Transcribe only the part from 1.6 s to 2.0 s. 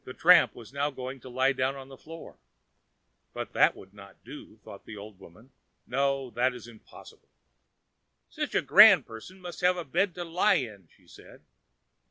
on the